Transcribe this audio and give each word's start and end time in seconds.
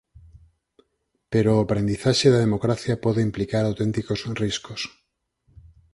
Pero 1.31 1.49
o 1.53 1.61
aprendizaxe 1.65 2.27
da 2.31 2.43
democracia 2.45 3.01
pode 3.05 3.21
implicar 3.27 3.63
auténticos 3.65 4.19
riscos. 4.43 4.81